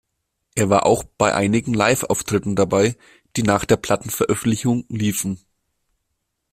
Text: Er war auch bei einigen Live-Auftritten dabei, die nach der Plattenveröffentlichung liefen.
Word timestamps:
Er 0.55 0.71
war 0.71 0.87
auch 0.87 1.03
bei 1.03 1.35
einigen 1.35 1.75
Live-Auftritten 1.75 2.55
dabei, 2.55 2.97
die 3.35 3.43
nach 3.43 3.65
der 3.65 3.75
Plattenveröffentlichung 3.77 4.85
liefen. 4.89 5.39